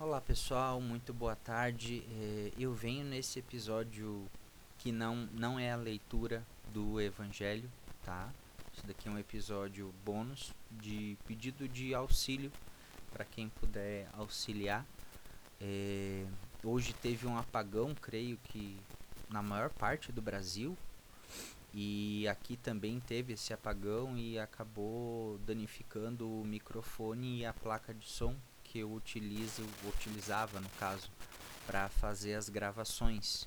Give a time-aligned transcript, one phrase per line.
[0.00, 2.04] Olá pessoal, muito boa tarde.
[2.08, 4.30] É, eu venho nesse episódio
[4.78, 7.68] que não, não é a leitura do Evangelho,
[8.04, 8.32] tá?
[8.72, 12.52] Isso daqui é um episódio bônus de pedido de auxílio
[13.10, 14.86] para quem puder auxiliar.
[15.60, 16.24] É,
[16.62, 18.78] hoje teve um apagão, creio que
[19.28, 20.78] na maior parte do Brasil,
[21.74, 28.06] e aqui também teve esse apagão e acabou danificando o microfone e a placa de
[28.06, 28.36] som
[28.78, 31.10] que eu utilizo, utilizava no caso,
[31.66, 33.44] para fazer as gravações.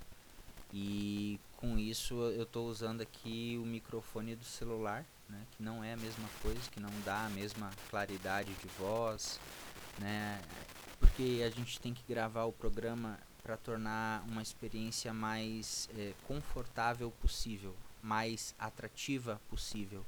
[0.74, 5.94] E com isso eu estou usando aqui o microfone do celular, né, que não é
[5.94, 9.40] a mesma coisa, que não dá a mesma claridade de voz,
[10.00, 10.42] né,
[11.00, 17.10] porque a gente tem que gravar o programa para tornar uma experiência mais é, confortável
[17.22, 20.06] possível, mais atrativa possível.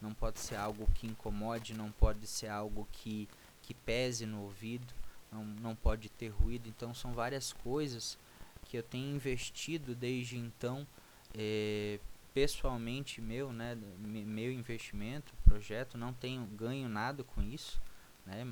[0.00, 3.28] Não pode ser algo que incomode, não pode ser algo que,
[3.62, 4.92] que pese no ouvido,
[5.30, 6.68] não, não pode ter ruído.
[6.68, 8.18] Então, são várias coisas
[8.64, 10.86] que eu tenho investido desde então,
[11.34, 11.98] é,
[12.34, 17.80] pessoalmente meu, né, meu investimento, projeto, não tenho ganho nada com isso,
[18.24, 18.50] né,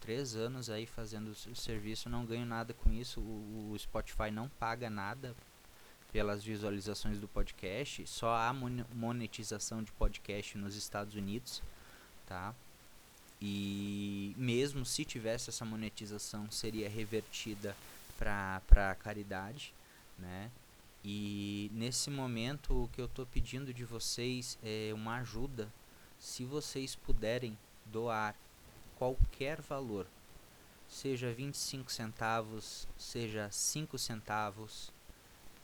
[0.00, 4.48] três anos aí fazendo o serviço, não ganho nada com isso, o, o Spotify não
[4.48, 5.34] paga nada
[6.12, 11.62] pelas visualizações do podcast, só há monetização de podcast nos Estados Unidos,
[12.26, 12.54] tá?
[13.44, 17.76] E mesmo se tivesse essa monetização, seria revertida
[18.16, 19.74] para caridade,
[20.16, 20.48] né?
[21.04, 25.68] E nesse momento o que eu estou pedindo de vocês é uma ajuda.
[26.20, 28.36] Se vocês puderem doar
[28.96, 30.06] qualquer valor,
[30.88, 34.92] seja 25 centavos, seja 5 centavos,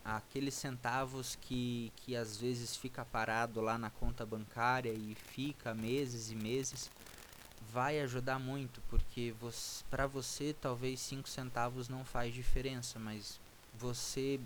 [0.04, 6.32] aqueles centavos que, que às vezes fica parado lá na conta bancária e fica meses
[6.32, 6.90] e meses,
[7.72, 9.34] vai ajudar muito, porque
[9.91, 13.41] para você talvez 5 centavos não faz diferença, mas
[13.75, 14.41] você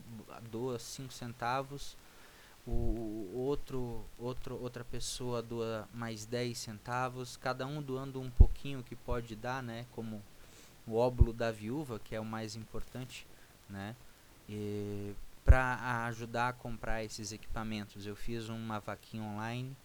[0.51, 1.97] doa 5 centavos,
[2.67, 8.95] o outro, outro outra pessoa doa mais 10 centavos, cada um doando um pouquinho que
[8.95, 10.23] pode dar, né, como
[10.86, 13.27] o óbolo da viúva, que é o mais importante,
[13.69, 13.95] né?
[15.45, 18.07] Para ajudar a comprar esses equipamentos.
[18.07, 19.77] Eu fiz uma vaquinha online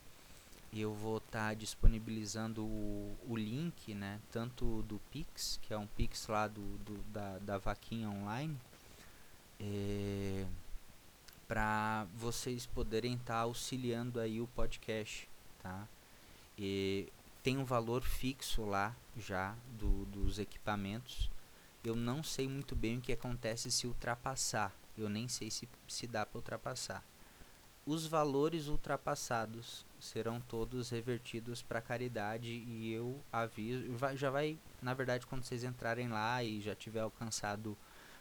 [0.74, 5.88] eu vou estar tá disponibilizando o, o, link, né, tanto do Pix, que é um
[5.88, 8.58] Pix lá do, do da, da vaquinha online,
[9.60, 10.46] é,
[11.48, 15.28] para vocês poderem estar tá auxiliando aí o podcast,
[15.64, 15.88] tá?
[16.58, 17.08] E
[17.42, 21.30] tem um valor fixo lá já do, dos equipamentos.
[21.84, 26.08] Eu não sei muito bem o que acontece se ultrapassar, eu nem sei se, se
[26.08, 27.04] dá para ultrapassar.
[27.88, 34.94] Os valores ultrapassados serão todos revertidos para caridade e eu aviso, vai, já vai, na
[34.94, 37.78] verdade, quando vocês entrarem lá e já tiver alcançado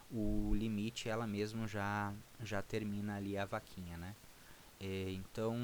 [0.09, 4.15] o limite, ela mesmo já já termina ali a vaquinha, né?
[4.78, 5.56] É, então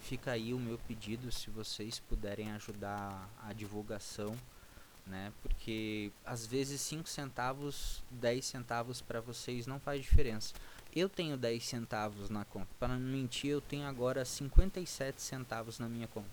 [0.00, 4.34] fica aí o meu pedido se vocês puderem ajudar a divulgação
[5.06, 5.32] né?
[5.42, 10.54] Porque às vezes 5 centavos, 10 centavos para vocês não faz diferença.
[10.94, 12.68] Eu tenho 10 centavos na conta.
[12.78, 16.28] Para não mentir, eu tenho agora 57 centavos na minha conta.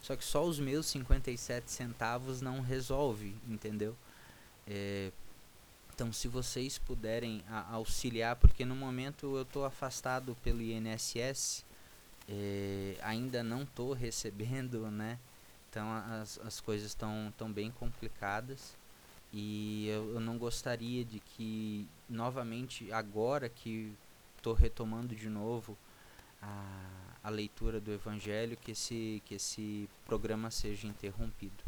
[0.00, 3.94] Só que só os meus 57 centavos não resolve, entendeu?
[4.66, 5.10] É,
[5.94, 11.64] então, se vocês puderem a, auxiliar, porque no momento eu estou afastado pelo INSS,
[12.28, 15.18] é, ainda não estou recebendo, né?
[15.70, 18.74] Então as, as coisas estão tão bem complicadas
[19.38, 23.92] e eu, eu não gostaria de que novamente agora que
[24.34, 25.76] estou retomando de novo
[26.40, 31.62] a, a leitura do Evangelho que esse que esse programa seja interrompido,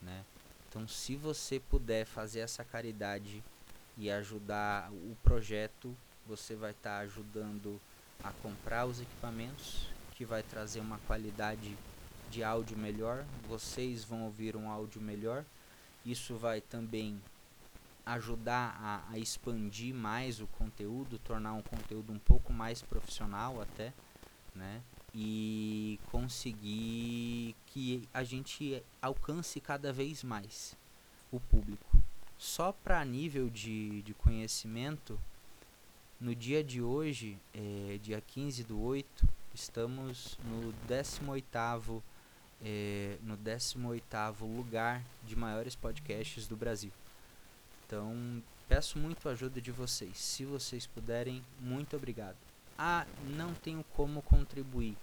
[0.00, 0.24] né?
[0.66, 3.44] Então se você puder fazer essa caridade
[3.98, 5.94] e ajudar o projeto,
[6.26, 7.78] você vai estar tá ajudando
[8.22, 11.76] a comprar os equipamentos que vai trazer uma qualidade
[12.30, 15.44] de áudio melhor, vocês vão ouvir um áudio melhor.
[16.04, 17.20] Isso vai também
[18.04, 23.92] ajudar a, a, expandir mais o conteúdo, tornar um conteúdo um pouco mais profissional até,
[24.54, 24.82] né?
[25.14, 30.76] E conseguir que a gente alcance cada vez mais
[31.30, 31.96] o público.
[32.36, 35.18] Só para nível de, de conhecimento,
[36.20, 42.02] no dia de hoje, é, dia 15 do 8, estamos no 18º
[42.62, 46.90] é, no 18º lugar de maiores podcasts do Brasil.
[47.86, 50.18] Então, peço muito a ajuda de vocês.
[50.18, 52.36] Se vocês puderem, muito obrigado.
[52.76, 53.06] Ah,
[53.36, 54.96] não tenho como contribuir.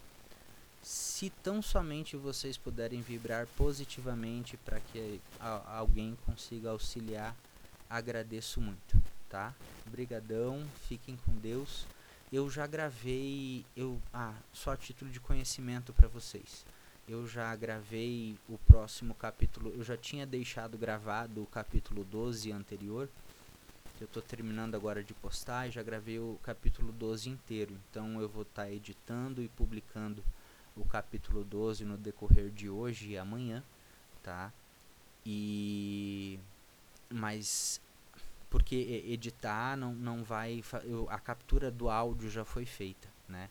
[0.81, 7.35] Se tão somente vocês puderem vibrar positivamente para que a, alguém consiga auxiliar
[7.91, 9.53] agradeço muito, tá?
[9.85, 11.85] Obrigadão, fiquem com Deus.
[12.31, 16.65] Eu já gravei, eu, ah, só título de conhecimento para vocês.
[17.11, 23.09] Eu já gravei o próximo capítulo, eu já tinha deixado gravado o capítulo 12 anterior.
[23.99, 27.75] Eu estou terminando agora de postar e já gravei o capítulo 12 inteiro.
[27.89, 30.23] Então eu vou estar tá editando e publicando
[30.73, 33.61] o capítulo 12 no decorrer de hoje e amanhã,
[34.23, 34.49] tá?
[35.25, 36.39] E
[37.09, 37.81] mas
[38.49, 43.49] porque editar não, não vai eu, a captura do áudio já foi feita, né?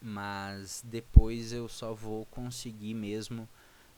[0.00, 3.48] Mas depois eu só vou conseguir mesmo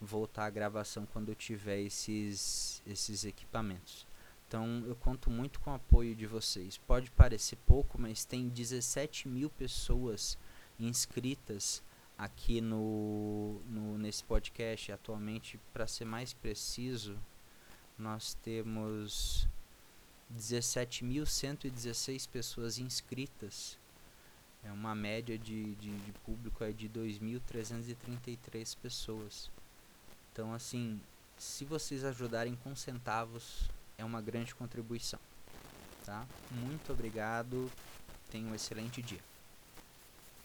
[0.00, 4.06] voltar à gravação quando eu tiver esses esses equipamentos.
[4.48, 6.76] Então eu conto muito com o apoio de vocês.
[6.76, 10.36] Pode parecer pouco, mas tem 17 mil pessoas
[10.78, 11.82] inscritas
[12.18, 14.92] aqui no, no nesse podcast.
[14.92, 17.16] Atualmente, para ser mais preciso,
[17.98, 19.48] nós temos
[20.36, 23.78] 17.116 pessoas inscritas.
[24.62, 29.50] É uma média de, de, de público é de 2.333 pessoas.
[30.32, 31.00] Então, assim,
[31.36, 33.68] se vocês ajudarem com centavos,
[33.98, 35.18] é uma grande contribuição.
[36.04, 36.26] Tá?
[36.50, 37.70] Muito obrigado.
[38.30, 39.31] Tenha um excelente dia.